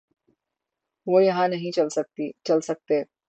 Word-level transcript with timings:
وہ 1.07 1.23
یہاں 1.23 1.47
نہیں 1.47 1.71
چل 2.45 2.61
سکتے۔ 2.61 3.03